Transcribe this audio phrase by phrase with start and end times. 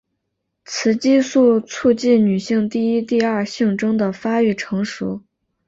[0.65, 5.21] 雌激素促进女性第一第二性征的发育成熟。